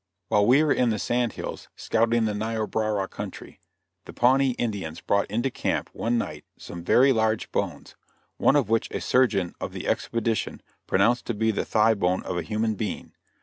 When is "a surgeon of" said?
8.89-9.73